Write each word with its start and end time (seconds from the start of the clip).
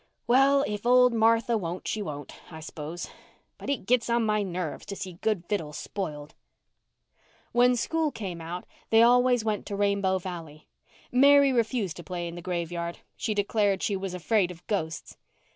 Well, 0.25 0.63
if 0.65 0.83
old 0.83 1.13
Martha 1.13 1.55
won't, 1.59 1.87
she 1.87 2.01
won't, 2.01 2.33
I 2.51 2.59
s'pose. 2.59 3.11
But 3.59 3.69
it 3.69 3.85
gits 3.85 4.09
on 4.09 4.25
my 4.25 4.41
nerves 4.41 4.87
to 4.87 4.95
see 4.95 5.19
good 5.21 5.47
vittles 5.47 5.77
spoiled." 5.77 6.33
When 7.51 7.75
school 7.75 8.11
came 8.11 8.41
out 8.41 8.65
they 8.89 9.03
always 9.03 9.45
went 9.45 9.67
to 9.67 9.75
Rainbow 9.75 10.17
Valley. 10.17 10.67
Mary 11.11 11.53
refused 11.53 11.97
to 11.97 12.03
play 12.03 12.27
in 12.27 12.33
the 12.33 12.41
graveyard. 12.41 12.97
She 13.15 13.35
declared 13.35 13.83
she 13.83 13.95
was 13.95 14.15
afraid 14.15 14.49
of 14.49 14.65
ghosts. 14.65 15.17